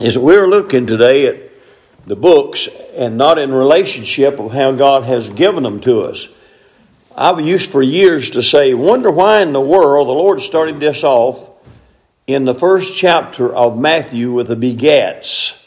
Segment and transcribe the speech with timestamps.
[0.00, 1.50] is we're looking today at
[2.06, 6.28] the books and not in relationship of how God has given them to us.
[7.16, 11.04] I've used for years to say, wonder why in the world the Lord started this
[11.04, 11.48] off
[12.26, 15.60] in the first chapter of Matthew with the begats.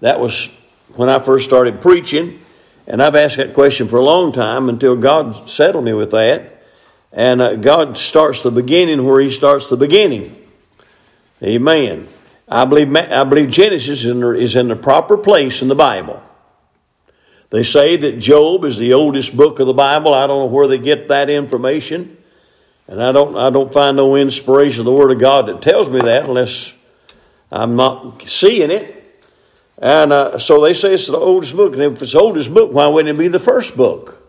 [0.00, 0.50] That was
[0.94, 2.40] when I first started preaching,
[2.86, 6.62] and I've asked that question for a long time until God settled me with that.
[7.12, 10.36] And uh, God starts the beginning where He starts the beginning.
[11.42, 12.08] Amen.
[12.52, 16.22] I believe, I believe Genesis is in, the, proper place in the Bible.
[17.48, 20.12] They say that Job is the oldest book of the Bible.
[20.12, 22.18] I don't know where they get that information.
[22.86, 25.88] And I don't, I don't find no inspiration of the Word of God that tells
[25.88, 26.74] me that unless
[27.50, 28.98] I'm not seeing it.
[29.78, 31.72] And uh, so they say it's the oldest book.
[31.72, 34.22] And if it's the oldest book, why wouldn't it be the first book?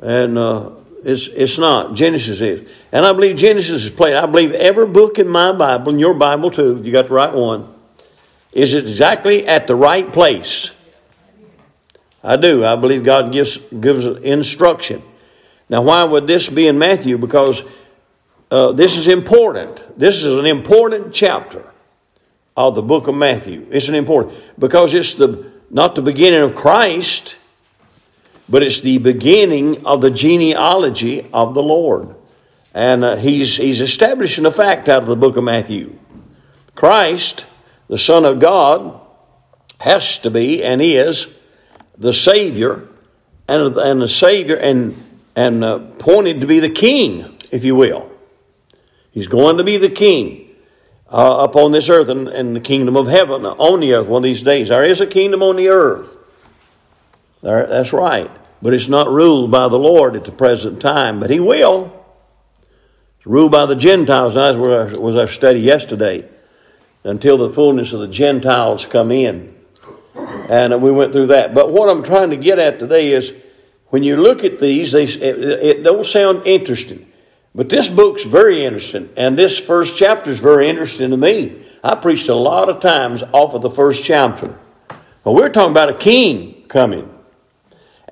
[0.00, 0.70] And uh,
[1.04, 1.94] it's, it's not.
[1.94, 2.68] Genesis is.
[2.92, 4.14] And I believe Genesis is played.
[4.14, 7.14] I believe every book in my Bible, in your Bible too, if you got the
[7.14, 7.72] right one,
[8.52, 10.70] is exactly at the right place.
[12.22, 12.64] I do.
[12.64, 15.02] I believe God gives, gives instruction.
[15.68, 17.18] Now, why would this be in Matthew?
[17.18, 17.62] Because
[18.50, 19.98] uh, this is important.
[19.98, 21.64] This is an important chapter
[22.56, 23.66] of the book of Matthew.
[23.70, 27.36] It's an important because it's the not the beginning of Christ,
[28.52, 32.14] but it's the beginning of the genealogy of the Lord.
[32.74, 35.98] And uh, he's, he's establishing a fact out of the book of Matthew.
[36.74, 37.46] Christ,
[37.88, 39.00] the Son of God,
[39.80, 41.34] has to be and is
[41.96, 42.88] the Savior,
[43.48, 45.02] and, and the Savior, and,
[45.34, 48.12] and uh, pointed to be the King, if you will.
[49.12, 50.50] He's going to be the King
[51.08, 54.24] uh, upon this earth and, and the kingdom of heaven on the earth one of
[54.24, 54.68] these days.
[54.68, 56.18] There is a kingdom on the earth.
[57.40, 58.30] There, that's right.
[58.62, 61.92] But it's not ruled by the Lord at the present time, but He will.
[63.18, 64.34] It's ruled by the Gentiles.
[64.34, 66.28] That was our, was our study yesterday.
[67.04, 69.56] Until the fullness of the Gentiles come in.
[70.14, 71.52] And we went through that.
[71.52, 73.34] But what I'm trying to get at today is
[73.88, 77.10] when you look at these, they, it, it don't sound interesting.
[77.54, 79.10] But this book's very interesting.
[79.16, 81.66] And this first chapter is very interesting to me.
[81.82, 84.58] I preached a lot of times off of the first chapter.
[85.24, 87.11] But we're talking about a king coming.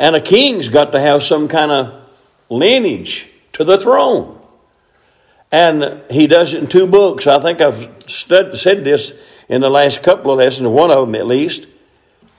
[0.00, 2.02] And a king's got to have some kind of
[2.48, 4.40] lineage to the throne.
[5.52, 7.26] And he does it in two books.
[7.26, 9.12] I think I've stud- said this
[9.48, 11.66] in the last couple of lessons, one of them at least,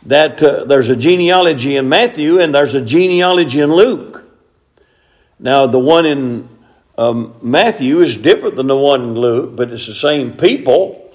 [0.08, 4.24] that uh, there's a genealogy in Matthew and there's a genealogy in Luke.
[5.38, 6.50] Now, the one in
[6.98, 11.14] um, Matthew is different than the one in Luke, but it's the same people.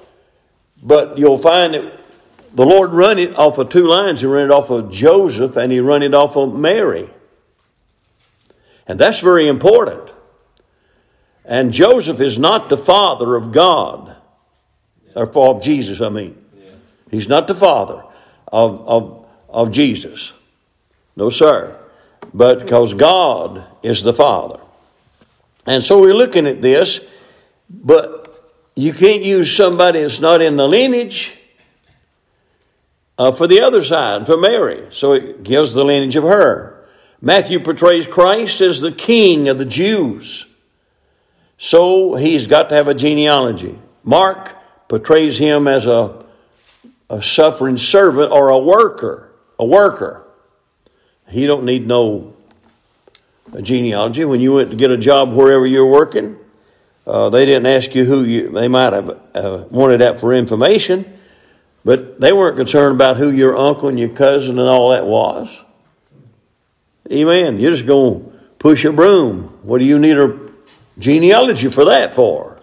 [0.80, 2.05] But you'll find that
[2.54, 4.20] the Lord run it off of two lines.
[4.20, 7.10] He ran it off of Joseph and he run it off of Mary.
[8.86, 10.12] And that's very important.
[11.44, 14.16] And Joseph is not the father of God,
[15.14, 16.36] or of Jesus, I mean.
[17.10, 18.04] He's not the father
[18.48, 20.32] of, of, of Jesus.
[21.14, 21.78] No, sir.
[22.34, 24.60] But because God is the Father.
[25.66, 27.00] And so we're looking at this,
[27.70, 31.35] but you can't use somebody that's not in the lineage
[33.18, 34.88] uh, for the other side, for Mary.
[34.90, 36.84] So it gives the lineage of her.
[37.20, 40.46] Matthew portrays Christ as the king of the Jews.
[41.58, 43.78] So he's got to have a genealogy.
[44.04, 44.54] Mark
[44.88, 46.24] portrays him as a,
[47.08, 49.32] a suffering servant or a worker.
[49.58, 50.26] A worker.
[51.28, 52.36] He don't need no
[53.62, 54.24] genealogy.
[54.24, 56.36] When you went to get a job wherever you're working,
[57.06, 61.18] uh, they didn't ask you who you, they might have uh, wanted that for information.
[61.86, 65.62] But they weren't concerned about who your uncle and your cousin and all that was.
[67.12, 67.60] Amen.
[67.60, 69.56] You're just going to push a broom.
[69.62, 70.36] What do you need a
[70.98, 72.60] genealogy for that for?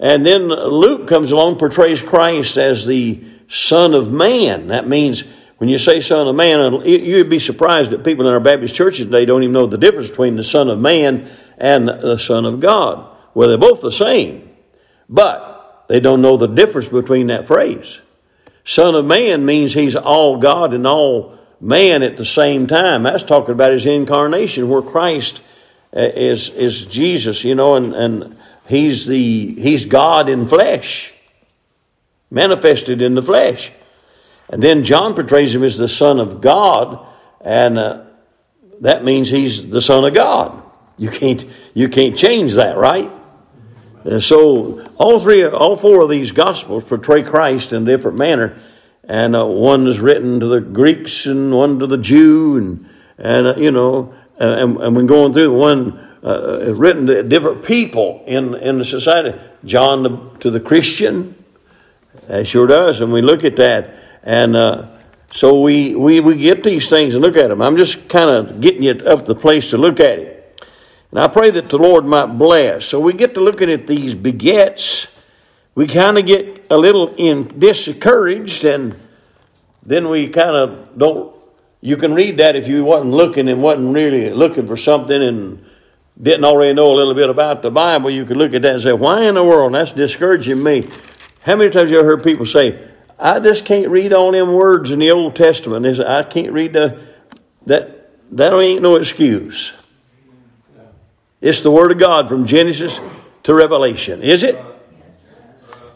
[0.00, 4.66] And then Luke comes along, portrays Christ as the Son of Man.
[4.66, 5.22] That means
[5.58, 9.06] when you say Son of Man, you'd be surprised that people in our Baptist churches
[9.06, 12.58] today don't even know the difference between the Son of Man and the Son of
[12.58, 13.08] God.
[13.34, 14.50] Well, they're both the same,
[15.08, 18.00] but they don't know the difference between that phrase.
[18.66, 23.04] Son of Man means he's all God and all man at the same time.
[23.04, 25.40] That's talking about his incarnation, where Christ
[25.96, 28.36] uh, is is Jesus, you know, and, and
[28.66, 31.14] he's the he's God in flesh,
[32.28, 33.70] manifested in the flesh.
[34.48, 37.06] And then John portrays him as the Son of God,
[37.40, 38.02] and uh,
[38.80, 40.60] that means he's the Son of God.
[40.98, 43.12] You can't you can't change that, right?
[44.06, 48.58] And so all three, all four of these gospels portray Christ in a different manner,
[49.04, 52.88] and uh, one is written to the Greeks and one to the Jew, and
[53.18, 57.64] and uh, you know, and, and when going through one uh, is written to different
[57.64, 59.38] people in in the society.
[59.64, 61.34] John to, to the Christian,
[62.28, 63.00] It sure does.
[63.00, 63.94] And we look at that.
[64.22, 64.86] And uh,
[65.32, 67.60] so we, we, we get these things and look at them.
[67.60, 70.35] I'm just kind of getting you up the place to look at it.
[71.16, 72.84] And I pray that the Lord might bless.
[72.84, 75.06] So we get to looking at these begets.
[75.74, 78.94] We kind of get a little in discouraged and
[79.82, 81.34] then we kind of don't
[81.80, 85.64] you can read that if you wasn't looking and wasn't really looking for something and
[86.20, 88.82] didn't already know a little bit about the Bible, you could look at that and
[88.82, 89.72] say, Why in the world?
[89.72, 90.86] That's discouraging me.
[91.40, 94.98] How many times you heard people say, I just can't read all them words in
[94.98, 95.86] the Old Testament.
[95.86, 97.00] Is I can't read the
[97.64, 99.72] that that ain't no excuse.
[101.46, 102.98] It's the Word of God from Genesis
[103.44, 104.56] to Revelation, is it?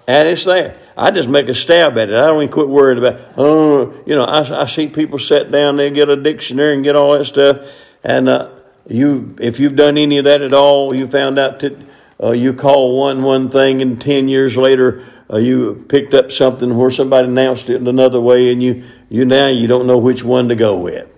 [0.06, 0.78] And it's there.
[0.96, 2.14] I just make a stab at it.
[2.14, 5.76] I don't even quit worrying about, oh, you know, I, I see people sit down
[5.76, 7.66] there, get a dictionary and get all that stuff.
[8.04, 8.50] And uh,
[8.86, 11.76] you, if you've done any of that at all, you found out that
[12.22, 16.76] uh, you call one one thing and 10 years later uh, you picked up something
[16.76, 20.22] where somebody announced it in another way and you, you now you don't know which
[20.22, 21.12] one to go with.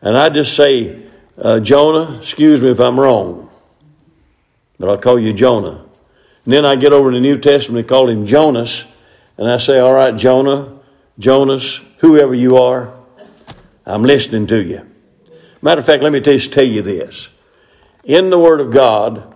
[0.00, 1.07] And I just say,
[1.40, 3.50] uh, Jonah, excuse me if I'm wrong,
[4.78, 5.84] but I'll call you Jonah.
[6.44, 8.84] And then I get over in the New Testament and call him Jonas.
[9.36, 10.78] And I say, All right, Jonah,
[11.18, 12.94] Jonas, whoever you are,
[13.86, 14.86] I'm listening to you.
[15.62, 17.28] Matter of fact, let me just tell you this.
[18.04, 19.34] In the Word of God,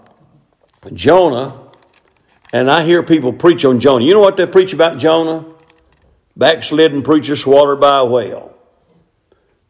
[0.92, 1.68] Jonah,
[2.52, 4.04] and I hear people preach on Jonah.
[4.04, 5.44] You know what they preach about Jonah?
[6.36, 8.56] Backslidden preacher swallowed by a whale.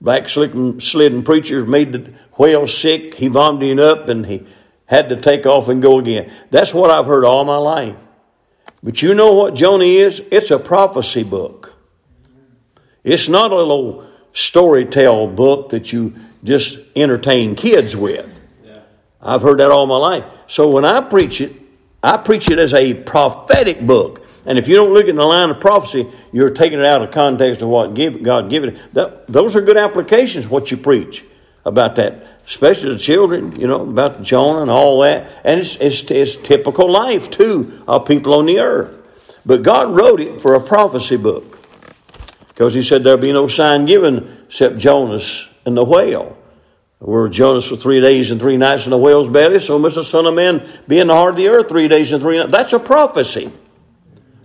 [0.00, 3.14] Backslidden preachers made the whale sick.
[3.14, 4.44] He vomited up and he
[4.86, 6.32] had to take off and go again.
[6.50, 7.94] That's what I've heard all my life.
[8.82, 10.20] But you know what Jonah is?
[10.32, 11.72] It's a prophecy book.
[13.04, 18.40] It's not a little story tell book that you just entertain kids with.
[19.20, 20.24] I've heard that all my life.
[20.48, 21.52] So when I preach it,
[22.02, 24.26] I preach it as a prophetic book.
[24.44, 27.12] And if you don't look at the line of prophecy, you're taking it out of
[27.12, 28.94] context of what God given it.
[28.94, 31.24] That, those are good applications, what you preach
[31.64, 35.30] about that especially the children, you know, about Jonah and all that.
[35.44, 38.98] And it's, it's, it's typical life, too, of people on the earth.
[39.44, 41.58] But God wrote it for a prophecy book
[42.48, 46.38] because He said there'll be no sign given except Jonas and the whale.
[46.98, 50.04] Where Jonas for three days and three nights in the whale's belly, so must the
[50.04, 52.52] Son of Man be in the heart of the earth three days and three nights.
[52.52, 53.50] That's a prophecy.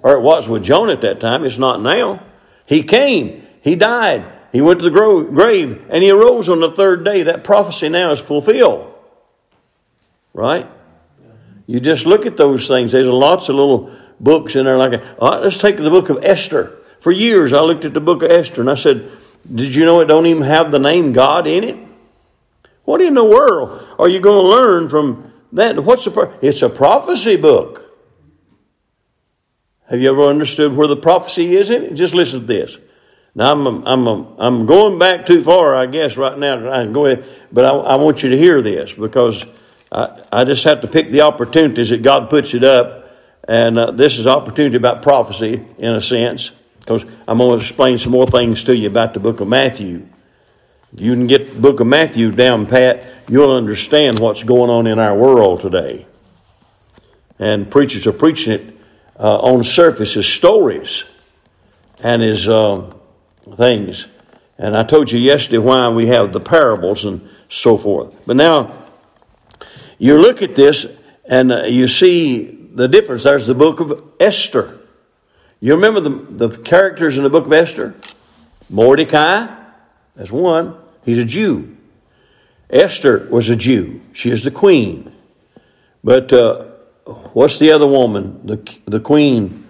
[0.01, 1.45] Or it was with Jonah at that time.
[1.45, 2.23] It's not now.
[2.65, 3.45] He came.
[3.61, 4.25] He died.
[4.57, 7.21] He went to the grave and he arose on the third day.
[7.21, 8.91] That prophecy now is fulfilled.
[10.33, 10.67] Right?
[11.67, 12.91] You just look at those things.
[12.91, 14.75] There's lots of little books in there.
[14.75, 16.75] Like, let's take the book of Esther.
[16.99, 19.11] For years, I looked at the book of Esther and I said,
[19.53, 21.77] "Did you know it don't even have the name God in it?
[22.83, 25.83] What in the world are you going to learn from that?
[25.83, 26.33] What's the?
[26.41, 27.83] It's a prophecy book.
[29.85, 31.93] Have you ever understood where the prophecy is in it?
[31.93, 32.79] Just listen to this.
[33.37, 34.07] Now, I'm, I'm,
[34.39, 36.85] I'm going back too far, I guess, right now.
[36.85, 39.45] Go ahead, but I, I want you to hear this because
[39.91, 43.11] I, I just have to pick the opportunities that God puts it up.
[43.47, 46.49] And uh, this is opportunity about prophecy, in a sense,
[46.79, 50.07] because I'm going to explain some more things to you about the book of Matthew.
[50.95, 54.87] If you can get the book of Matthew down pat, you'll understand what's going on
[54.87, 56.07] in our world today.
[57.37, 58.77] And preachers are preaching it
[59.19, 61.03] uh, on surface as stories
[62.03, 62.49] and as.
[62.49, 62.95] Uh,
[63.55, 64.07] things.
[64.57, 68.13] And I told you yesterday why we have the parables and so forth.
[68.25, 68.87] But now,
[69.99, 70.85] you look at this
[71.25, 73.23] and uh, you see the difference.
[73.23, 74.79] There's the book of Esther.
[75.59, 77.95] You remember the, the characters in the book of Esther?
[78.69, 79.47] Mordecai,
[80.15, 80.75] that's one.
[81.03, 81.77] He's a Jew.
[82.69, 84.01] Esther was a Jew.
[84.13, 85.13] She is the queen.
[86.03, 86.65] But uh,
[87.33, 88.45] what's the other woman?
[88.45, 89.65] The, the queen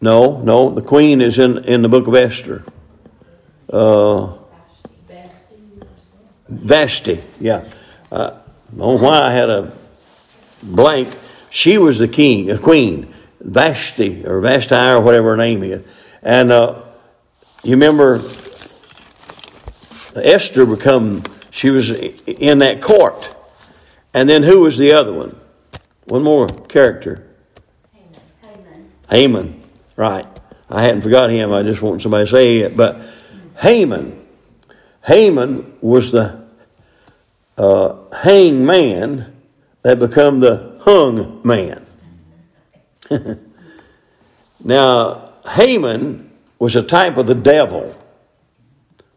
[0.00, 2.64] no, no, the queen is in, in the book of Esther.
[3.72, 4.36] Uh,
[6.48, 7.64] Vashti, yeah.
[8.12, 9.76] Uh, I don't know why I had a
[10.62, 11.16] blank.
[11.50, 15.84] She was the king, a queen, Vashti or Vashti or whatever her name is.
[16.22, 16.82] And uh,
[17.62, 18.20] you remember
[20.16, 23.34] Esther become, she was in that court.
[24.12, 25.40] And then who was the other one?
[26.04, 27.26] One more character.
[27.92, 28.92] Haman.
[29.10, 29.63] Haman.
[29.96, 30.26] Right.
[30.68, 31.52] I hadn't forgot him.
[31.52, 32.76] I just want somebody to say it.
[32.76, 33.00] But
[33.58, 34.24] Haman,
[35.04, 36.44] Haman was the
[37.56, 39.36] uh, hang man
[39.82, 41.86] that become the hung man.
[44.64, 47.96] now, Haman was a type of the devil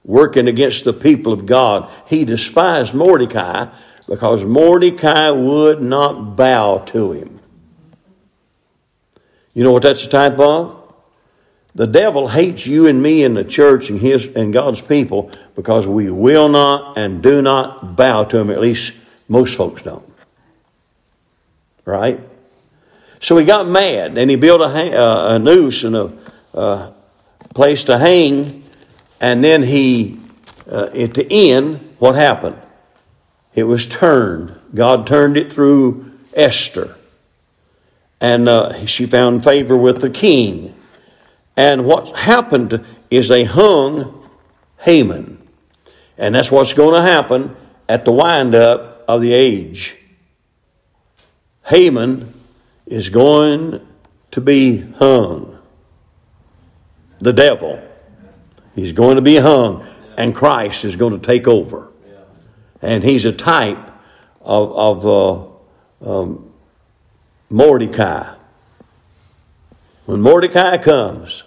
[0.03, 1.91] working against the people of God.
[2.07, 3.67] He despised Mordecai
[4.07, 7.36] because Mordecai would not bow to him.
[9.57, 10.93] You know what that's a type of?
[11.73, 15.87] The devil hates you and me and the church and his and God's people because
[15.87, 18.51] we will not and do not bow to him.
[18.51, 18.93] At least
[19.27, 20.07] most folks don't.
[21.85, 22.19] Right?
[23.19, 25.95] So he got mad and he built a, uh, a noose and
[26.53, 26.93] a
[27.55, 28.63] place to hang,
[29.19, 30.19] and then he,
[30.71, 32.61] uh, at the end, what happened?
[33.55, 34.55] It was turned.
[34.75, 36.95] God turned it through Esther.
[38.19, 40.75] And uh, she found favor with the king.
[41.55, 44.29] And what happened is they hung
[44.79, 45.47] Haman.
[46.17, 47.55] And that's what's going to happen
[47.87, 49.95] at the windup of the age.
[51.65, 52.33] Haman
[52.85, 53.85] is going
[54.31, 55.59] to be hung.
[57.19, 57.81] The devil.
[58.75, 59.85] He's going to be hung,
[60.17, 61.91] and Christ is going to take over.
[62.81, 63.91] And he's a type
[64.39, 65.05] of, of
[66.03, 66.46] uh, um,
[67.49, 68.35] Mordecai.
[70.05, 71.43] When Mordecai comes,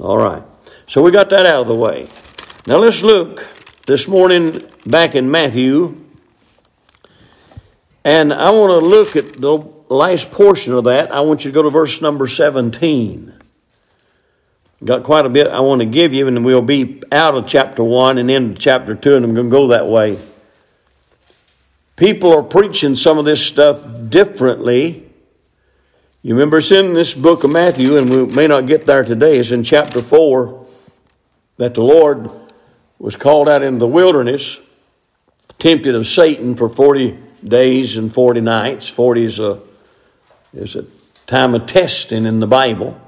[0.00, 0.42] all right.
[0.86, 2.08] So we got that out of the way.
[2.66, 3.46] Now let's look
[3.86, 6.00] this morning back in Matthew.
[8.04, 9.58] And I want to look at the
[9.88, 11.12] last portion of that.
[11.12, 13.32] I want you to go to verse number 17.
[14.84, 17.82] Got quite a bit I want to give you, and we'll be out of chapter
[17.82, 20.18] 1 and into chapter 2, and I'm going to go that way.
[21.96, 25.08] People are preaching some of this stuff differently.
[26.22, 29.38] You remember it's in this book of Matthew, and we may not get there today.
[29.38, 30.66] It's in chapter 4
[31.58, 32.32] that the Lord
[32.98, 34.58] was called out into the wilderness,
[35.60, 38.88] tempted of Satan for 40 days and 40 nights.
[38.88, 39.60] 40 is a,
[40.52, 40.86] is a
[41.26, 43.00] time of testing in the Bible.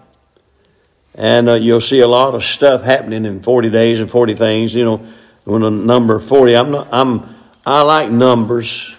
[1.14, 4.74] And uh, you'll see a lot of stuff happening in 40 days and 40 things.
[4.74, 5.06] You know,
[5.44, 7.35] when the number 40, I'm not, I'm,
[7.66, 8.96] I like numbers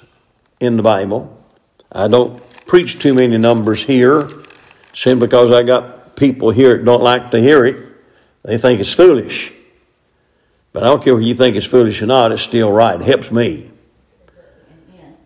[0.59, 1.33] in the Bible.
[1.89, 4.29] I don't preach too many numbers here
[4.91, 7.87] simply because I got people here that don't like to hear it.
[8.43, 9.53] They think it's foolish.
[10.73, 12.99] But I don't care if you think it's foolish or not, it's still right.
[12.99, 13.71] It helps me.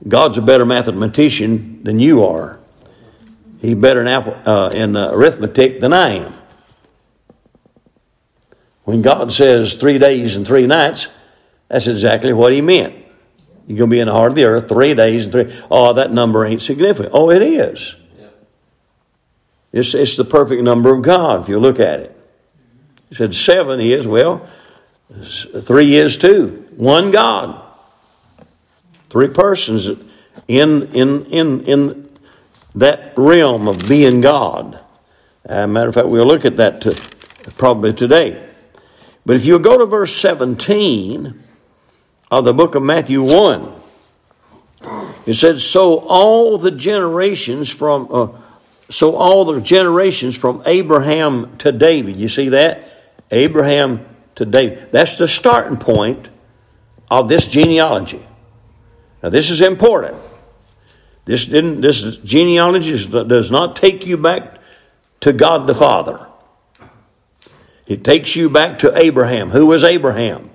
[0.07, 2.59] God's a better mathematician than you are.
[3.59, 6.33] He's better in, uh, in uh, arithmetic than I am.
[8.83, 11.07] When God says three days and three nights,
[11.69, 13.00] that's exactly what He meant.
[13.67, 15.61] You're going to be in the heart of the earth three days and three.
[15.69, 17.13] Oh, that number ain't significant.
[17.13, 17.95] Oh, it is.
[19.71, 22.17] It's, it's the perfect number of God if you look at it.
[23.09, 24.47] He said seven is, well,
[25.13, 26.67] three is two.
[26.75, 27.61] One God.
[29.09, 29.87] Three persons
[30.47, 32.09] in, in, in, in
[32.75, 34.79] that realm of being God.
[35.45, 36.93] As a matter of fact, we'll look at that to,
[37.57, 38.49] probably today.
[39.25, 41.39] But if you go to verse 17
[42.31, 43.73] of the book of Matthew 1,
[45.27, 48.07] it says, So all the generations from.
[48.11, 48.27] Uh,
[48.89, 52.89] so all the generations from Abraham to David, you see that?
[53.31, 54.91] Abraham to David.
[54.91, 56.29] That's the starting point
[57.09, 58.25] of this genealogy.
[59.23, 60.17] Now, this is important.
[61.23, 61.81] This didn't.
[61.81, 64.59] This genealogy does not take you back
[65.21, 66.27] to God the Father.
[67.87, 69.51] It takes you back to Abraham.
[69.51, 70.50] Who was Abraham?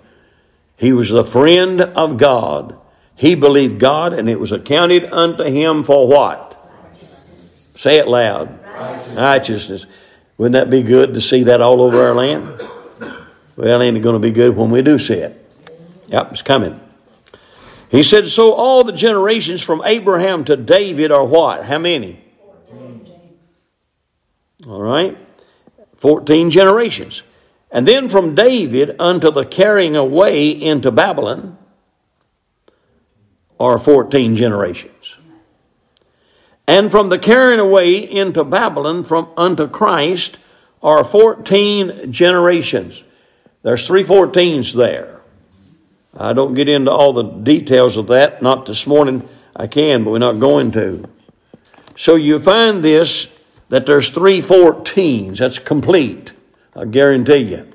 [0.76, 2.78] He was the friend of God.
[3.14, 6.52] He believed God, and it was accounted unto him for what?
[7.74, 8.58] Say it loud.
[8.64, 9.16] Righteousness.
[9.16, 9.86] Righteousness.
[10.38, 12.60] Wouldn't that be good to see that all over our land?
[13.56, 15.42] Well, ain't it going to be good when we do see it?
[16.08, 16.78] Yep, it's coming.
[17.88, 21.64] He said, So all the generations from Abraham to David are what?
[21.64, 22.22] How many?
[24.66, 25.16] All right.
[25.96, 27.22] 14 generations.
[27.76, 31.58] And then from David unto the carrying away into Babylon
[33.60, 35.18] are 14 generations.
[36.66, 40.38] And from the carrying away into Babylon from unto Christ
[40.82, 43.04] are 14 generations.
[43.62, 45.20] There's three 14s there.
[46.16, 49.28] I don't get into all the details of that, not this morning.
[49.54, 51.10] I can, but we're not going to.
[51.94, 53.28] So you find this
[53.68, 55.36] that there's three 14s.
[55.36, 56.32] That's complete.
[56.76, 57.72] I guarantee you.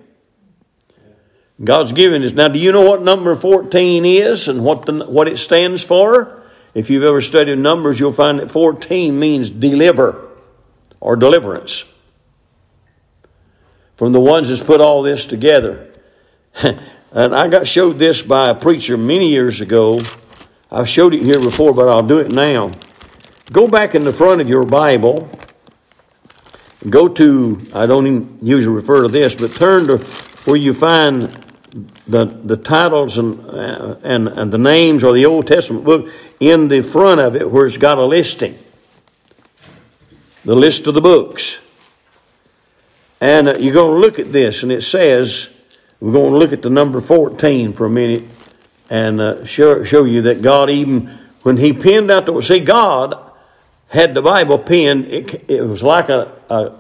[1.64, 2.32] God's given us.
[2.32, 6.42] Now, do you know what number 14 is and what, the, what it stands for?
[6.74, 10.30] If you've ever studied numbers, you'll find that 14 means deliver
[11.00, 11.86] or deliverance.
[13.98, 15.92] From the ones that's put all this together.
[16.62, 20.00] and I got showed this by a preacher many years ago.
[20.72, 22.72] I've showed it here before, but I'll do it now.
[23.52, 25.30] Go back in the front of your Bible
[26.90, 29.98] Go to, I don't even usually refer to this, but turn to
[30.46, 31.22] where you find
[32.08, 33.40] the, the titles and,
[34.04, 37.66] and, and the names or the Old Testament book in the front of it where
[37.66, 38.58] it's got a listing.
[40.44, 41.60] the list of the books.
[43.22, 45.50] And uh, you're going to look at this, and it says,
[46.00, 48.24] we're going to look at the number 14 for a minute
[48.90, 51.08] and uh, show, show you that God, even
[51.44, 53.16] when He penned out the see, God
[53.90, 56.74] had the Bible penned, it, it was like a, a,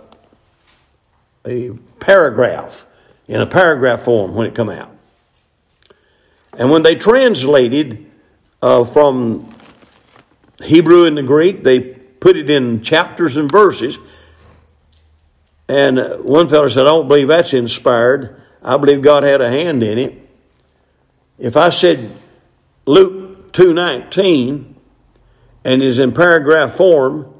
[1.45, 2.85] a paragraph
[3.27, 4.91] in a paragraph form when it come out.
[6.53, 8.05] And when they translated
[8.61, 9.53] uh, from
[10.61, 13.97] Hebrew and the Greek, they put it in chapters and verses.
[15.69, 18.41] And uh, one fellow said, I don't believe that's inspired.
[18.61, 20.29] I believe God had a hand in it.
[21.39, 22.11] If I said
[22.85, 24.73] Luke 2.19
[25.63, 27.33] and is in paragraph form,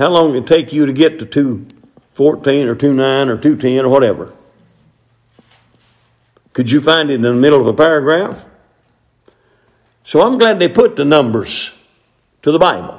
[0.00, 3.88] how long did it take you to get to 2.14 or 2.9 or 2.10 or
[3.90, 4.32] whatever?
[6.54, 8.46] Could you find it in the middle of a paragraph?
[10.02, 11.76] So I'm glad they put the numbers
[12.40, 12.98] to the Bible.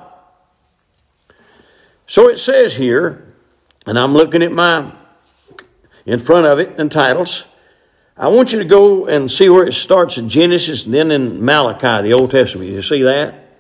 [2.06, 3.34] So it says here,
[3.88, 4.92] and I'm looking at my
[6.06, 7.46] in front of it and titles.
[8.16, 11.44] I want you to go and see where it starts in Genesis and then in
[11.44, 12.70] Malachi, the Old Testament.
[12.70, 13.51] You see that?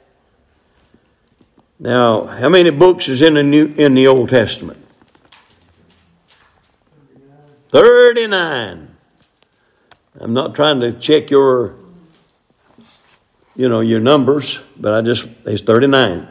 [1.81, 4.77] Now, how many books is in the New in the Old Testament?
[7.69, 8.95] 39.
[10.19, 11.75] I'm not trying to check your
[13.55, 16.27] you know your numbers, but I just it's 39.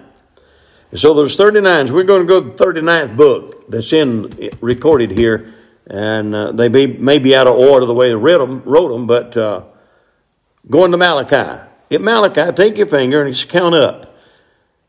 [0.92, 1.88] And so there's 39.
[1.88, 5.52] So We're going to go to the 39th book that's in recorded here
[5.88, 8.90] and uh, they be, may be out of order the way they wrote them, wrote
[8.90, 9.64] them but uh,
[10.68, 11.60] going to Malachi.
[11.90, 14.09] At Malachi, take your finger and just count up.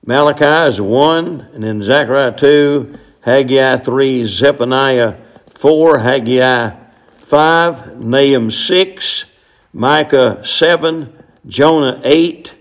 [0.03, 5.15] Malachi is 1, and then Zechariah 2, Haggai 3, Zephaniah
[5.49, 6.75] 4, Haggai
[7.17, 9.25] 5, Nahum 6,
[9.73, 11.13] Micah 7,
[11.45, 12.55] Jonah 8.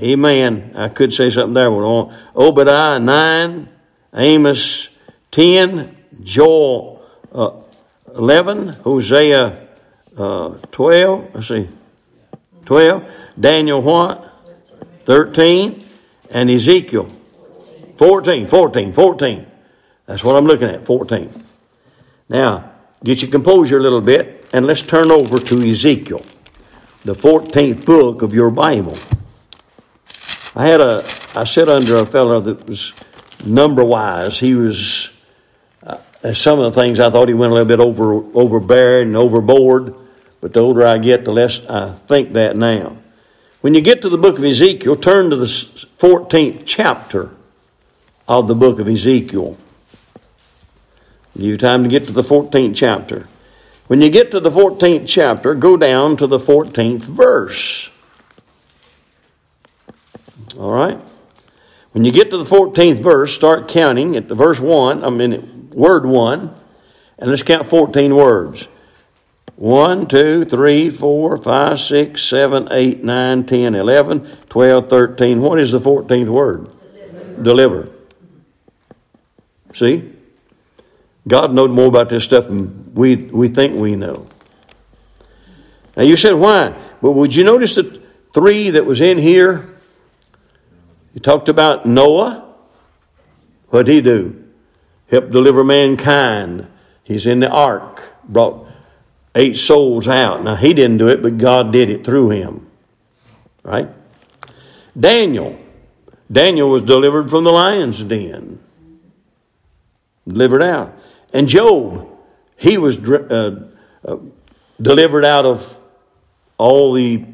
[0.00, 0.72] Amen.
[0.76, 1.68] I could say something there.
[1.68, 3.68] but on Obadiah 9,
[4.14, 4.88] Amos
[5.32, 7.50] 10, Joel uh,
[8.14, 9.66] 11, Hosea
[10.16, 11.68] uh, 12, let's see,
[12.64, 13.04] 12,
[13.38, 14.24] Daniel what?
[15.06, 15.87] 13,
[16.30, 17.08] and Ezekiel
[17.96, 19.46] 14, 14, 14.
[20.06, 21.44] That's what I'm looking at, 14.
[22.28, 26.22] Now, get your composure a little bit, and let's turn over to Ezekiel,
[27.04, 28.96] the 14th book of your Bible.
[30.54, 32.92] I had a, I sat under a fellow that was
[33.44, 34.38] number wise.
[34.38, 35.10] He was
[35.82, 35.98] uh,
[36.34, 39.94] some of the things I thought he went a little bit over overbearing and overboard,
[40.40, 42.96] but the older I get, the less I think that now.
[43.60, 47.32] When you get to the book of Ezekiel, turn to the 14th chapter
[48.28, 49.56] of the book of Ezekiel.
[51.34, 53.28] Give you time to get to the 14th chapter.
[53.88, 57.90] When you get to the 14th chapter, go down to the 14th verse.
[60.58, 61.00] All right?
[61.92, 65.70] When you get to the 14th verse, start counting at the verse 1, I mean
[65.72, 66.54] word 1,
[67.18, 68.68] and let's count 14 words.
[69.58, 75.42] 1, 2, 3, 4, 5, 6, 7, 8, 9, 10, 11, 12, 13.
[75.42, 76.70] What is the 14th word?
[76.94, 77.42] Deliver.
[77.42, 77.88] Deliver.
[79.74, 80.12] See?
[81.26, 84.28] God knows more about this stuff than we, we think we know.
[85.96, 86.76] Now you said why?
[87.02, 88.00] But would you notice the
[88.32, 89.68] three that was in here?
[91.12, 92.54] He talked about Noah.
[93.70, 94.44] What did he do?
[95.10, 96.68] Help deliver mankind.
[97.02, 98.67] He's in the ark, brought
[99.38, 100.42] eight souls out.
[100.42, 102.66] Now, he didn't do it, but God did it through him.
[103.62, 103.88] Right?
[104.98, 105.58] Daniel.
[106.30, 108.62] Daniel was delivered from the lion's den,
[110.26, 110.94] delivered out.
[111.32, 112.06] And Job,
[112.56, 113.68] he was uh,
[114.04, 114.16] uh,
[114.80, 115.78] delivered out of
[116.58, 117.24] all the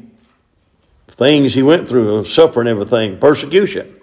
[1.07, 3.93] things he went through, suffering everything, persecution.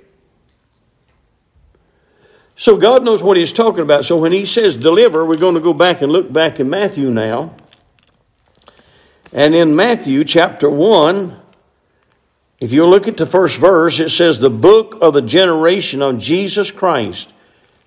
[2.54, 4.04] So God knows what He's talking about.
[4.04, 7.10] So when He says deliver, we're going to go back and look back in Matthew
[7.10, 7.54] now.
[9.32, 11.40] And in Matthew chapter 1,
[12.60, 16.18] if you look at the first verse, it says, The book of the generation of
[16.18, 17.32] Jesus Christ.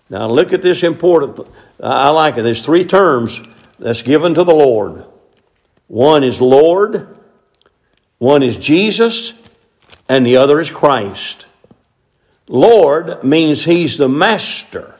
[0.09, 1.47] Now look at this important.
[1.79, 2.41] I like it.
[2.41, 3.41] There's three terms
[3.79, 5.05] that's given to the Lord.
[5.87, 7.15] One is Lord,
[8.17, 9.33] one is Jesus,
[10.09, 11.45] and the other is Christ.
[12.47, 14.97] Lord means he's the master.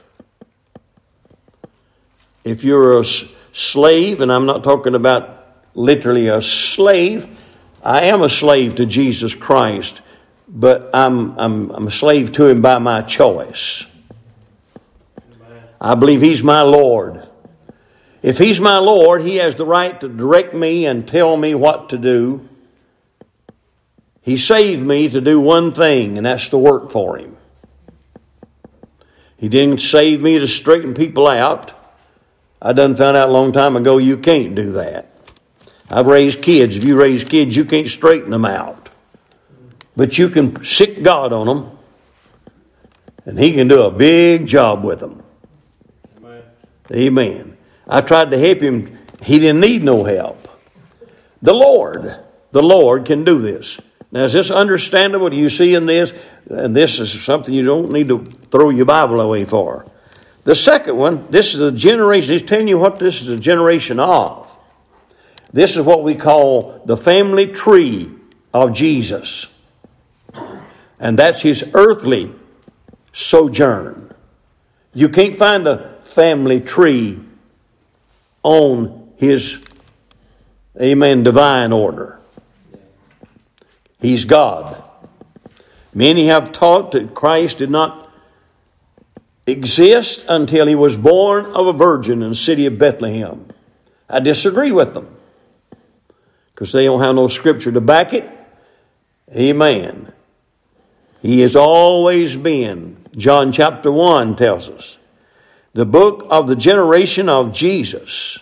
[2.44, 3.06] If you're a
[3.52, 5.35] slave, and I'm not talking about
[5.76, 7.28] literally a slave,
[7.84, 10.02] I am a slave to Jesus Christ,
[10.48, 13.86] but I'm, I'm, I'm a slave to him by my choice.
[15.80, 17.28] I believe he's my Lord.
[18.24, 21.90] If he's my Lord, he has the right to direct me and tell me what
[21.90, 22.50] to do.
[24.26, 27.38] He saved me to do one thing, and that's to work for Him.
[29.38, 31.72] He didn't save me to straighten people out.
[32.60, 35.15] I done found out a long time ago you can't do that.
[35.90, 36.76] I've raised kids.
[36.76, 38.90] If you raise kids, you can't straighten them out.
[39.96, 41.78] But you can sick God on them,
[43.26, 45.24] and He can do a big job with them.
[46.18, 46.44] Amen.
[46.92, 47.58] Amen.
[47.88, 48.98] I tried to help him.
[49.22, 50.48] He didn't need no help.
[51.42, 52.20] The Lord,
[52.52, 53.80] the Lord can do this.
[54.12, 55.30] Now, is this understandable?
[55.30, 56.14] Do you see in this?
[56.50, 59.86] And this is something you don't need to throw your Bible away for.
[60.44, 64.00] The second one, this is a generation, he's telling you what this is a generation
[64.00, 64.55] of.
[65.56, 68.12] This is what we call the family tree
[68.54, 69.48] of Jesus.
[71.00, 72.34] And that's his earthly
[73.14, 74.14] sojourn.
[74.94, 77.22] You can't find a family tree
[78.44, 79.60] on his,
[80.78, 82.20] amen, divine order.
[84.02, 84.84] He's God.
[85.94, 88.12] Many have taught that Christ did not
[89.48, 93.48] exist until he was born of a virgin in the city of Bethlehem.
[94.10, 95.15] I disagree with them
[96.56, 98.30] because they don't have no scripture to back it.
[99.36, 100.14] Amen.
[101.22, 104.98] He has always been, John chapter 1 tells us,
[105.74, 108.40] the book of the generation of Jesus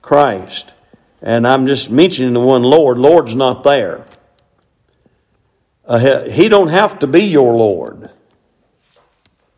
[0.00, 0.72] Christ.
[1.20, 2.98] And I'm just mentioning the one Lord.
[2.98, 4.06] Lord's not there.
[5.84, 8.10] Uh, he don't have to be your Lord.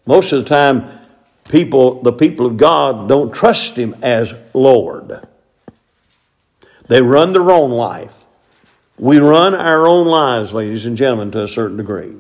[0.07, 0.89] Most of the time,
[1.51, 5.29] people, the people of God, don't trust Him as Lord.
[6.89, 8.27] They run their own life.
[8.99, 12.17] We run our own lives, ladies and gentlemen, to a certain degree.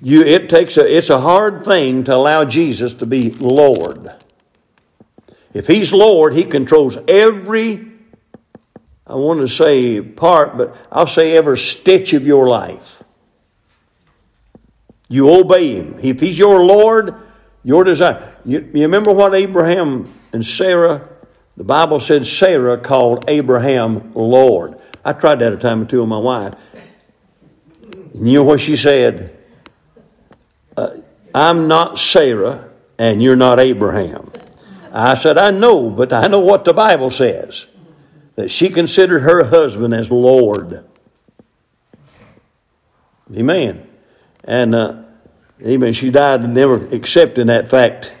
[0.00, 4.08] You, it takes a, it's a hard thing to allow Jesus to be Lord.
[5.52, 7.88] If He's Lord, He controls every
[9.08, 13.02] I want to say part, but I'll say every stitch of your life.
[15.08, 15.98] You obey Him.
[16.02, 17.14] If He's your Lord,
[17.64, 18.34] your desire.
[18.44, 21.08] You, you remember what Abraham and Sarah,
[21.58, 24.80] the Bible said Sarah called Abraham Lord.
[25.04, 26.54] I tried that a time or two with my wife.
[28.14, 29.36] You know what she said?
[30.76, 30.98] Uh,
[31.34, 34.30] I'm not Sarah, and you're not Abraham.
[34.92, 37.66] I said, I know, but I know what the Bible says
[38.36, 40.88] that she considered her husband as Lord.
[43.36, 43.84] Amen.
[44.44, 45.02] And, uh,
[45.60, 48.12] she died never accepting that fact.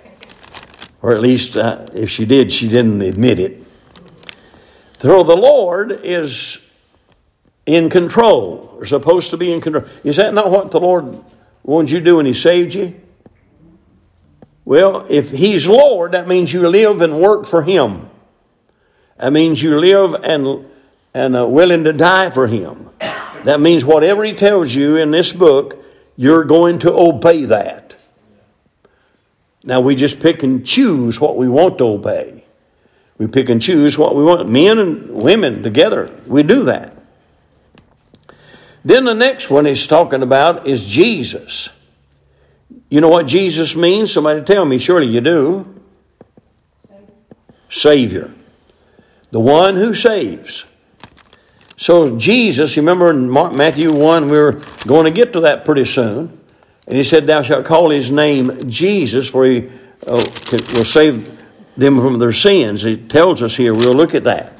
[1.00, 3.64] Or at least, uh, if she did, she didn't admit it.
[5.00, 6.60] So the Lord is
[7.66, 9.84] in control, or supposed to be in control.
[10.02, 11.22] Is that not what the Lord
[11.62, 12.98] wanted you to do when He saved you?
[14.64, 18.08] Well, if He's Lord, that means you live and work for Him.
[19.18, 20.66] That means you live and,
[21.14, 22.88] and are uh, willing to die for Him.
[23.44, 25.84] That means whatever He tells you in this book,
[26.16, 27.96] you're going to obey that.
[29.64, 32.44] Now we just pick and choose what we want to obey.
[33.18, 34.48] We pick and choose what we want.
[34.48, 36.94] Men and women together, we do that.
[38.84, 41.68] Then the next one he's talking about is Jesus.
[42.88, 44.12] You know what Jesus means?
[44.12, 44.78] Somebody tell me.
[44.78, 45.82] Surely you do.
[47.68, 48.32] Savior
[49.30, 50.64] the one who saves.
[51.76, 54.52] So Jesus, you remember in Matthew 1, We're
[54.86, 56.37] going to get to that pretty soon.
[56.88, 59.68] And he said, Thou shalt call his name Jesus, for he
[60.06, 61.38] uh, will save
[61.76, 62.80] them from their sins.
[62.80, 64.54] He tells us here, we'll look at that.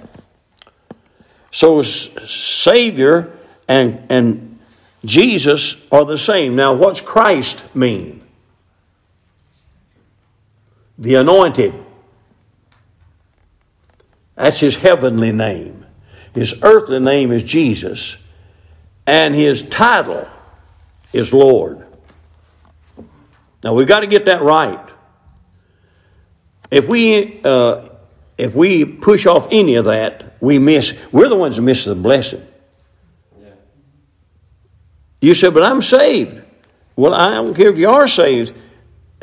[1.51, 3.33] So Savior
[3.67, 4.59] and, and
[5.07, 6.55] Jesus are the same.
[6.55, 8.23] Now, what's Christ mean?
[10.99, 11.73] The anointed.
[14.35, 15.87] That's his heavenly name.
[16.35, 18.19] His earthly name is Jesus,
[19.07, 20.29] and his title
[21.15, 21.88] is Lord.
[23.63, 24.87] Now we've got to get that right.
[26.71, 27.89] If we uh,
[28.37, 30.95] if we push off any of that, we miss.
[31.13, 32.47] We're the ones that miss the blessing.
[33.41, 33.51] Yeah.
[35.21, 36.43] You said, "But I'm saved."
[36.95, 38.53] Well, I don't care if you are saved.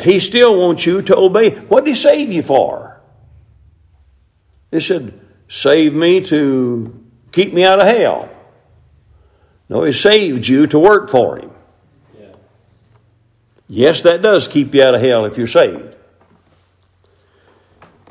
[0.01, 1.51] He still wants you to obey.
[1.51, 3.01] What did he save you for?
[4.71, 8.29] He said, Save me to keep me out of hell.
[9.69, 11.51] No, He saved you to work for Him.
[13.67, 15.95] Yes, that does keep you out of hell if you're saved.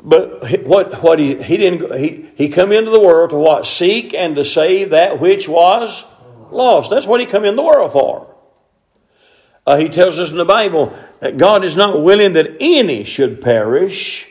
[0.03, 3.65] But what, what he, he didn't he, he come into the world to what?
[3.65, 6.05] Seek and to save that which was
[6.51, 6.91] lost.
[6.91, 8.35] That's what he come in the world for.
[9.65, 13.41] Uh, he tells us in the Bible that God is not willing that any should
[13.41, 14.27] perish,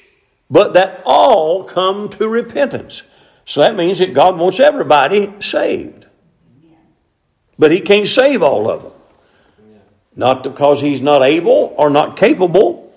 [0.49, 3.03] but that all come to repentance.
[3.45, 6.07] So that means that God wants everybody saved.
[7.59, 8.93] But He can't save all of them.
[10.16, 12.92] Not because he's not able or not capable,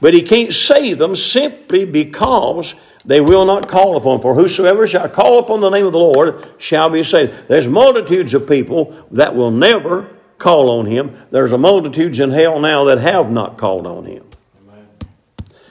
[0.00, 4.20] but he can't save them simply because they will not call upon.
[4.20, 7.48] For whosoever shall call upon the name of the Lord shall be saved.
[7.48, 11.16] There's multitudes of people that will never call on him.
[11.30, 14.24] There's a multitudes in hell now that have not called on him.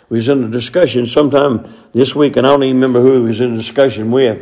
[0.10, 3.28] We was in a discussion sometime this week, and I don't even remember who he
[3.28, 4.42] was in a discussion with.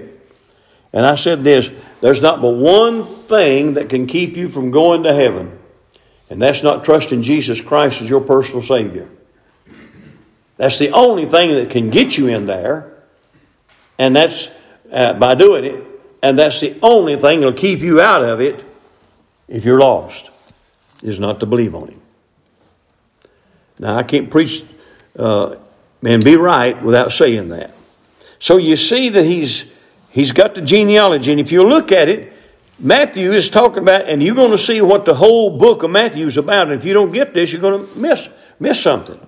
[0.94, 5.04] And I said this there's not but one thing that can keep you from going
[5.04, 5.57] to heaven,
[6.30, 9.10] and that's not trusting Jesus Christ as your personal Savior.
[10.58, 12.94] That's the only thing that can get you in there,
[14.00, 14.50] and that's
[14.92, 15.86] uh, by doing it,
[16.24, 18.66] and that's the only thing that'll keep you out of it
[19.48, 20.30] if you're lost,
[21.02, 22.02] is not to believe on Him.
[23.80, 24.66] Now, I can't preach
[25.18, 25.56] uh,
[26.04, 27.74] and be right without saying that.
[28.40, 29.66] So you see that he's
[30.10, 32.34] he's got the genealogy, and if you look at it,
[32.80, 36.26] Matthew is talking about, and you're going to see what the whole book of Matthew
[36.28, 36.68] is about.
[36.68, 39.20] And if you don't get this, you're going to miss miss something.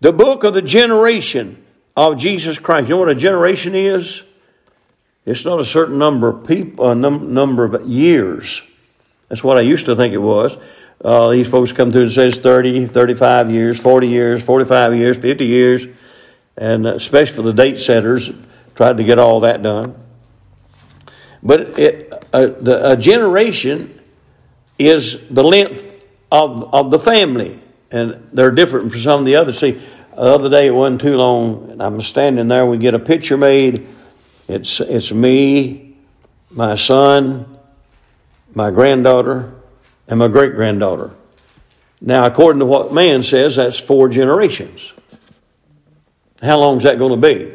[0.00, 1.64] The book of the generation
[1.96, 2.88] of Jesus Christ.
[2.88, 4.22] You know what a generation is?
[5.24, 8.62] It's not a certain number of people, a num- number of years.
[9.28, 10.56] That's what I used to think it was.
[11.04, 15.44] Uh, these folks come through and says 30, 35 years, 40 years, 45 years, 50
[15.44, 15.86] years,
[16.56, 18.30] and especially for the date setters,
[18.74, 20.05] tried to get all that done.
[21.42, 24.00] But it, a, the, a generation
[24.78, 25.86] is the length
[26.30, 29.58] of, of the family, and they're different from some of the others.
[29.58, 32.66] See, the other day it wasn't too long, and I'm standing there.
[32.66, 33.86] We get a picture made.
[34.48, 35.96] It's it's me,
[36.50, 37.58] my son,
[38.54, 39.52] my granddaughter,
[40.08, 41.12] and my great granddaughter.
[42.00, 44.92] Now, according to what man says, that's four generations.
[46.42, 47.52] How long is that going to be?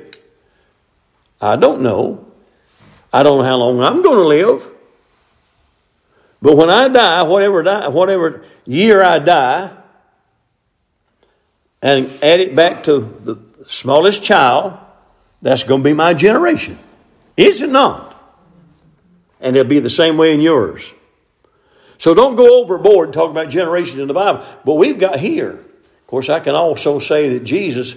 [1.40, 2.31] I don't know.
[3.14, 4.68] I don't know how long I'm going to live.
[6.42, 9.72] But when I die, whatever die, whatever year I die,
[11.82, 14.78] and add it back to the smallest child,
[15.42, 16.78] that's going to be my generation.
[17.38, 18.08] Is it not?
[19.40, 20.94] And it'll be the same way in yours.
[21.98, 24.46] So don't go overboard talking about generations in the Bible.
[24.66, 25.52] But we've got here.
[25.52, 27.96] Of course, I can also say that Jesus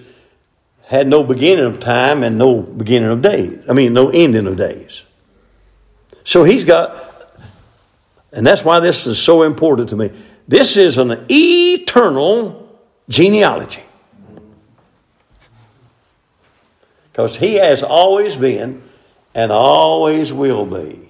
[0.87, 3.59] had no beginning of time and no beginning of days.
[3.69, 5.03] I mean, no ending of days.
[6.25, 6.97] So he's got,
[8.33, 10.11] and that's why this is so important to me.
[10.47, 13.83] This is an eternal genealogy.
[17.13, 18.83] Because he has always been
[19.35, 21.09] and always will be.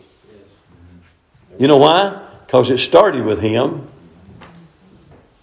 [1.58, 2.24] You know why?
[2.54, 3.88] because it started with him.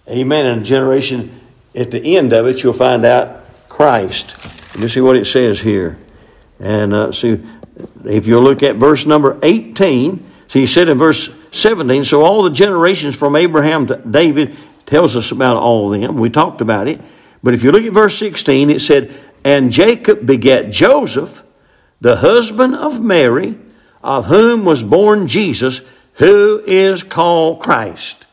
[0.08, 0.46] Amen.
[0.46, 1.42] And generation
[1.76, 3.41] at the end of it, you'll find out
[3.82, 4.36] Christ.
[4.78, 5.98] You see what it says here.
[6.60, 7.44] And uh, see,
[8.06, 12.44] if you look at verse number 18, see, he said in verse 17, so all
[12.44, 16.20] the generations from Abraham to David tells us about all of them.
[16.20, 17.02] We talked about it.
[17.42, 21.42] But if you look at verse 16, it said, And Jacob begat Joseph,
[22.00, 23.58] the husband of Mary,
[24.04, 25.82] of whom was born Jesus,
[26.14, 28.28] who is called Christ.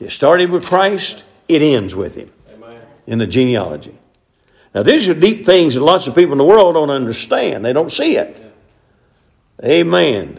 [0.00, 2.80] It started with Christ, it ends with him Amen.
[3.06, 3.98] in the genealogy.
[4.76, 7.64] Now, these are deep things that lots of people in the world don't understand.
[7.64, 8.54] They don't see it.
[9.64, 10.38] Amen.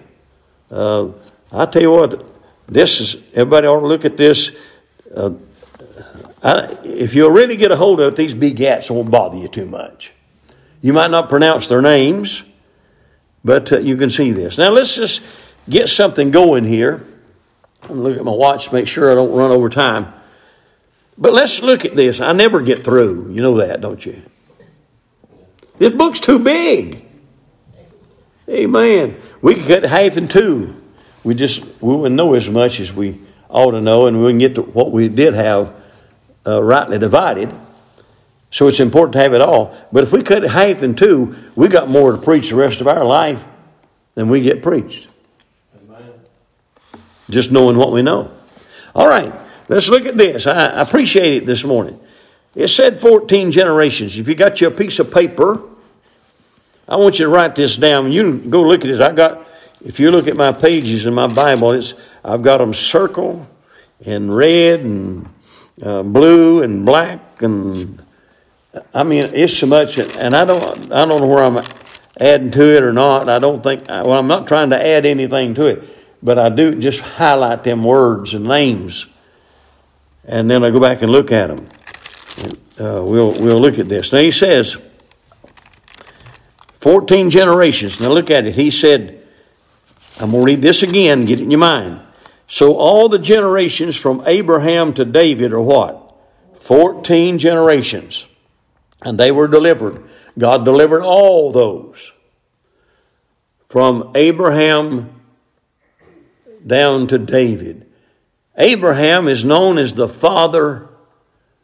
[0.69, 1.07] Uh,
[1.51, 2.23] I tell you what,
[2.67, 4.51] this is, everybody ought to look at this.
[5.15, 5.31] Uh,
[6.43, 9.65] I, if you'll really get a hold of it, these begats won't bother you too
[9.65, 10.13] much.
[10.83, 12.43] You might not pronounce their names,
[13.43, 14.59] but uh, you can see this.
[14.59, 15.21] Now, let's just
[15.67, 17.03] get something going here.
[17.89, 20.13] I'm look at my watch to make sure I don't run over time.
[21.17, 22.19] But let's look at this.
[22.19, 23.31] I never get through.
[23.31, 24.21] You know that, don't you?
[25.79, 27.05] This book's too big.
[28.49, 29.19] Amen.
[29.41, 30.81] We could cut half in two.
[31.23, 34.39] We just we wouldn't know as much as we ought to know, and we wouldn't
[34.39, 35.73] get to what we did have
[36.45, 37.53] uh, rightly divided.
[38.49, 39.77] So it's important to have it all.
[39.91, 42.79] But if we cut it half in two, we got more to preach the rest
[42.79, 43.45] of our life
[44.15, 45.07] than we get preached
[47.29, 48.31] just knowing what we know.
[48.95, 49.33] All right,
[49.67, 50.47] let's look at this.
[50.47, 51.99] I appreciate it this morning.
[52.55, 54.17] It said 14 generations.
[54.17, 55.61] If you got you a piece of paper,
[56.87, 58.11] I want you to write this down.
[58.11, 58.99] You can go look at this.
[58.99, 59.47] I got,
[59.83, 63.45] if you look at my pages in my Bible, it's I've got them circled
[64.01, 65.29] in red and
[65.83, 68.03] uh, blue and black and
[68.93, 71.63] I mean it's so much, and I don't I don't know where I'm
[72.19, 73.27] adding to it or not.
[73.29, 76.75] I don't think well I'm not trying to add anything to it but I do
[76.75, 79.05] just highlight them words and names,
[80.27, 81.67] and then I go back and look at them.
[82.79, 84.11] Uh, we'll we'll look at this.
[84.11, 84.77] Now he says,
[86.79, 87.99] fourteen generations.
[87.99, 88.55] Now look at it.
[88.55, 89.17] He said,
[90.19, 91.25] I'm going to read this again.
[91.25, 92.01] Get it in your mind.
[92.47, 96.15] So all the generations from Abraham to David are what?
[96.55, 98.25] 14 generations.
[99.01, 100.03] And they were delivered.
[100.37, 102.11] God delivered all those
[103.69, 105.21] from Abraham
[106.65, 107.86] down to David.
[108.57, 110.89] Abraham is known as the father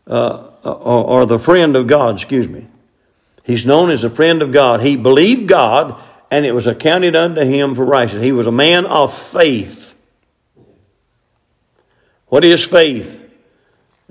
[0.08, 2.68] uh, or, or the friend of God, excuse me.
[3.44, 4.82] He's known as a friend of God.
[4.82, 6.02] He believed God
[6.32, 8.24] and it was accounted unto him for righteousness.
[8.24, 9.96] He was a man of faith.
[12.28, 13.22] What is faith?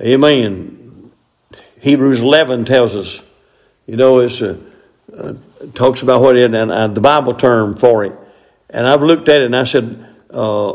[0.00, 1.10] Amen.
[1.80, 3.20] Hebrews 11 tells us,
[3.86, 4.58] you know, it's a,
[5.16, 5.34] uh,
[5.74, 8.12] talks about what and uh, the Bible term for it.
[8.70, 10.74] And I've looked at it and I said, uh,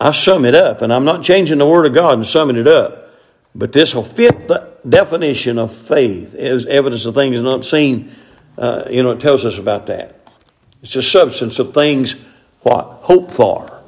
[0.00, 2.68] I sum it up, and I'm not changing the Word of God and summing it
[2.68, 3.10] up.
[3.54, 8.14] But this will fit the definition of faith as evidence of things not seen.
[8.56, 10.20] Uh, you know, it tells us about that.
[10.82, 12.14] It's the substance of things
[12.60, 13.82] what hope for,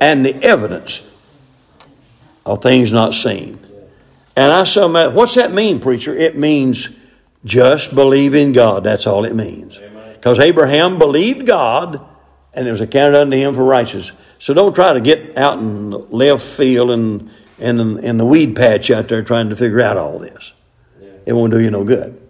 [0.00, 1.02] and the evidence
[2.44, 3.58] of things not seen.
[4.36, 5.12] And I sum that.
[5.12, 6.14] What's that mean, preacher?
[6.14, 6.90] It means
[7.44, 8.84] just believe in God.
[8.84, 9.80] That's all it means.
[10.14, 12.04] Because Abraham believed God,
[12.52, 14.12] and it was accounted unto him for righteousness.
[14.38, 18.54] So don't try to get out in the left field and and in the weed
[18.54, 20.52] patch out there trying to figure out all this.
[21.24, 22.20] It won't do you no good.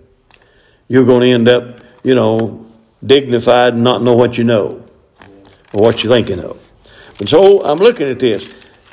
[0.88, 2.66] You're going to end up, you know,
[3.05, 4.88] dignified and not know what you know
[5.73, 6.57] or what you think you know.
[7.19, 8.45] And so I'm looking at this.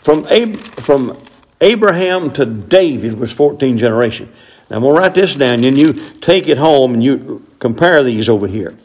[0.02, 1.17] From, Ab- from
[1.62, 4.32] Abraham to David was 14 generation.
[4.69, 8.04] Now I'm going to write this down and you take it home and you compare
[8.04, 8.76] these over here.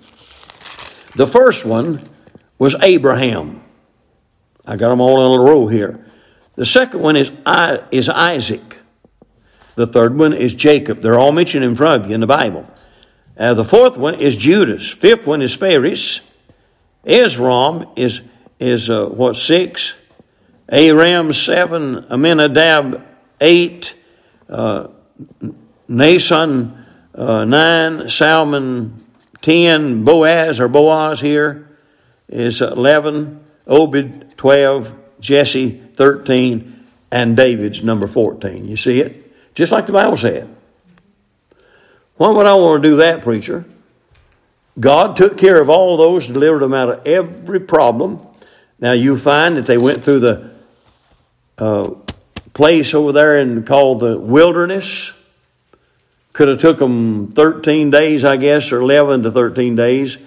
[1.16, 2.02] The first one
[2.58, 3.62] was Abraham.
[4.68, 5.98] I got them all in a row here.
[6.54, 7.33] The second one is,
[7.90, 8.76] is Isaac.
[9.76, 11.00] The third one is Jacob.
[11.00, 12.68] They're all mentioned in front of you in the Bible.
[13.38, 14.87] Uh, the fourth one is Judas.
[14.87, 16.20] Fifth one is Phares.
[17.07, 18.20] Esrom is,
[18.61, 19.94] is uh, what, six?
[20.70, 22.04] Aram, seven.
[22.11, 23.02] Aminadab,
[23.40, 23.94] eight.
[24.50, 24.88] Uh,
[25.88, 28.11] Naasson, uh, nine.
[28.11, 29.02] Salmon,
[29.40, 30.04] ten.
[30.04, 31.70] Boaz, or Booz here,
[32.28, 33.47] is 11.
[33.68, 34.94] Obed, 12.
[35.20, 36.87] Jesse, 13.
[37.11, 38.66] And David's number 14.
[38.66, 39.54] You see it?
[39.54, 40.54] Just like the Bible said.
[42.16, 43.64] Why would I want to do that, preacher?
[44.78, 48.24] God took care of all those, delivered them out of every problem.
[48.78, 50.50] Now you find that they went through the
[51.59, 51.90] uh,
[52.54, 55.12] place over there and called the wilderness.
[56.33, 60.18] Could have took them 13 days, I guess, or 11 to 13 days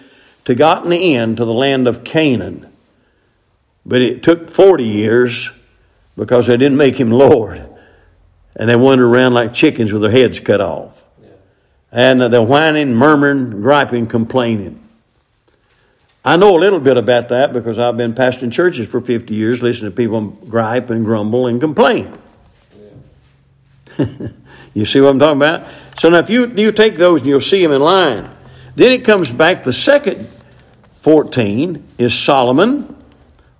[0.45, 2.70] to gotten in to the land of Canaan.
[3.85, 5.51] But it took 40 years
[6.15, 7.67] because they didn't make him Lord.
[8.55, 11.05] And they wandered around like chickens with their heads cut off.
[11.91, 14.77] And they're whining, murmuring, griping, complaining.
[16.23, 19.63] I know a little bit about that because I've been pastoring churches for 50 years,
[19.63, 22.17] listening to people gripe and grumble and complain.
[24.73, 25.67] You see what I'm talking about?
[25.99, 28.29] So now if you, you take those and you'll see them in line.
[28.75, 30.27] Then it comes back, the second
[31.01, 32.95] 14 is Solomon,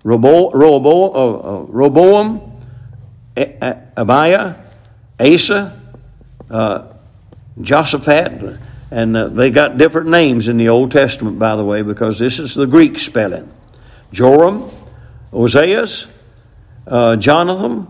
[0.04, 2.60] Robo, Robo, uh, uh, Roboam,
[3.36, 4.58] Abia,
[5.20, 5.80] Asa,
[6.50, 6.88] uh,
[7.60, 8.60] Josaphat,
[8.90, 12.40] and uh, they got different names in the Old Testament, by the way, because this
[12.40, 13.50] is the Greek spelling.
[14.12, 14.70] Joram,
[15.32, 16.08] Ozias,
[16.88, 17.88] uh, Jonathan,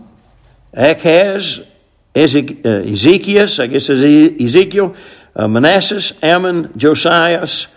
[0.74, 1.66] Achaz, uh,
[2.14, 4.94] Ezekias, I guess it's Ezekiel,
[5.34, 7.68] uh, Manasseh, Amon, Josias,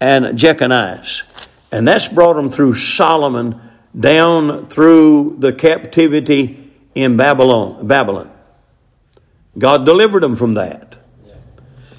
[0.00, 1.22] and Jechonias.
[1.72, 3.60] And that's brought them through Solomon
[3.98, 7.86] down through the captivity in Babylon.
[7.86, 8.30] Babylon.
[9.58, 10.96] God delivered them from that.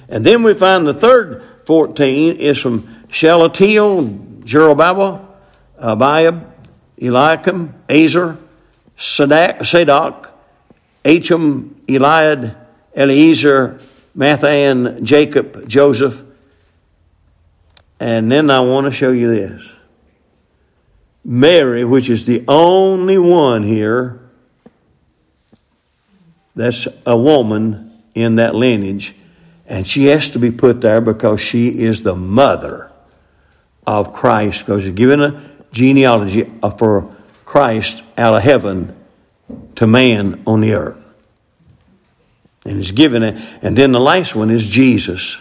[0.08, 4.02] And then we find the third 14 is from Shealtiel,
[4.44, 5.26] Zorobabel,
[5.80, 6.44] Abiud,
[7.00, 8.38] Eliakim, Azor,
[8.96, 10.30] Sadoc,
[11.04, 12.56] Achim, Eliud,
[12.94, 13.78] Eleazar,
[14.16, 16.22] Matthan, Jacob, Joseph.
[17.98, 19.72] And then I want to show you this.
[21.24, 24.20] Mary, which is the only one here
[26.54, 29.14] that's a woman in that lineage,
[29.66, 32.90] and she has to be put there because she is the mother
[33.86, 35.42] of Christ, because she's given a
[35.72, 38.96] genealogy for Christ out of heaven
[39.76, 41.14] to man on the earth.
[42.64, 43.42] And he's given it.
[43.62, 45.40] And then the last one is Jesus.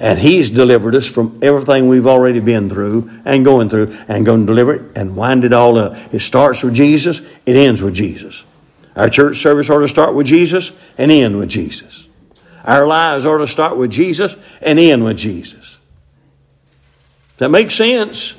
[0.00, 4.40] And he's delivered us from everything we've already been through and going through and going
[4.40, 5.96] to deliver it and wind it all up.
[6.14, 8.44] It starts with Jesus, it ends with Jesus.
[8.94, 12.08] Our church service ought to start with Jesus and end with Jesus.
[12.64, 15.78] Our lives ought to start with Jesus and end with Jesus.
[17.38, 18.34] That makes sense?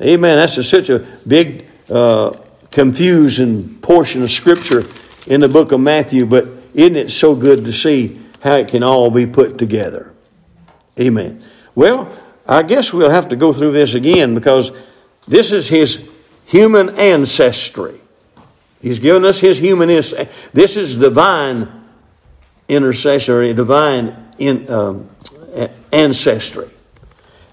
[0.00, 0.36] Amen.
[0.36, 2.32] That's a, such a big uh,
[2.70, 4.84] confusing portion of Scripture
[5.26, 8.82] in the book of Matthew, but isn't it so good to see how it can
[8.82, 10.07] all be put together?
[10.98, 11.42] Amen.
[11.74, 12.10] Well,
[12.46, 14.72] I guess we'll have to go through this again because
[15.26, 16.00] this is his
[16.46, 18.00] human ancestry.
[18.80, 19.88] He's given us his human.
[19.88, 21.84] This is divine
[22.68, 25.10] intercessory, divine in, um,
[25.92, 26.68] ancestry.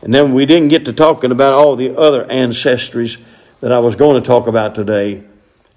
[0.01, 3.19] And then we didn't get to talking about all the other ancestries
[3.59, 5.23] that I was going to talk about today.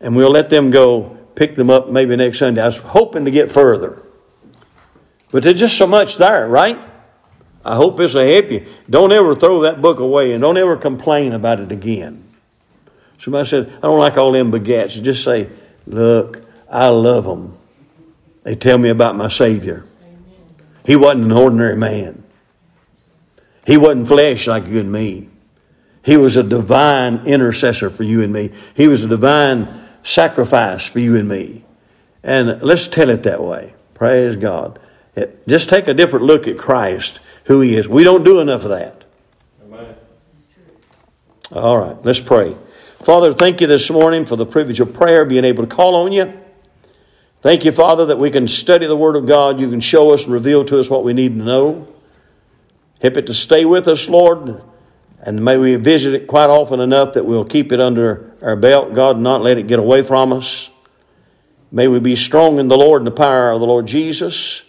[0.00, 2.60] And we'll let them go, pick them up maybe next Sunday.
[2.60, 4.02] I was hoping to get further.
[5.32, 6.78] But there's just so much there, right?
[7.68, 8.66] I hope this will help you.
[8.88, 12.24] Don't ever throw that book away and don't ever complain about it again.
[13.18, 15.02] Somebody said, I don't like all them begats.
[15.02, 15.50] Just say,
[15.86, 17.58] look, I love them.
[18.42, 19.84] They tell me about my Savior.
[20.86, 22.24] He wasn't an ordinary man.
[23.66, 25.28] He wasn't flesh like you and me.
[26.02, 28.50] He was a divine intercessor for you and me.
[28.74, 29.68] He was a divine
[30.02, 31.66] sacrifice for you and me.
[32.22, 33.74] And let's tell it that way.
[33.92, 34.78] Praise God.
[35.46, 37.88] Just take a different look at Christ, who He is.
[37.88, 39.04] We don't do enough of that.
[39.64, 39.96] Amen.
[41.50, 42.56] All right, let's pray.
[43.02, 46.12] Father, thank you this morning for the privilege of prayer, being able to call on
[46.12, 46.38] you.
[47.40, 49.58] Thank you, Father, that we can study the Word of God.
[49.58, 51.88] You can show us and reveal to us what we need to know.
[53.00, 54.62] Help it to stay with us, Lord.
[55.20, 58.92] And may we visit it quite often enough that we'll keep it under our belt,
[58.92, 60.70] God, and not let it get away from us.
[61.72, 64.64] May we be strong in the Lord and the power of the Lord Jesus.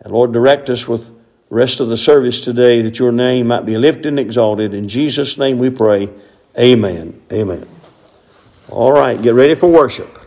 [0.00, 1.13] And Lord, direct us with
[1.54, 4.74] rest of the service today that your name might be lifted and exalted.
[4.74, 6.10] In Jesus' name we pray.
[6.58, 7.22] Amen.
[7.32, 7.66] Amen.
[8.68, 10.23] All right, get ready for worship.